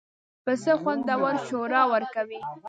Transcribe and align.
پسه 0.45 0.71
خوندور 0.81 1.33
شوروا 1.47 1.83
ورکوي. 1.93 2.39